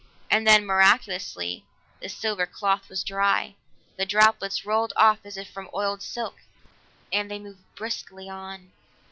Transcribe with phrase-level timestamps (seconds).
[0.31, 1.63] And then, miraculously,
[2.01, 3.53] the silver cloth was dry,
[3.97, 6.37] the droplets rolled off as if from oiled silk,
[7.13, 8.71] and they moved briskly on.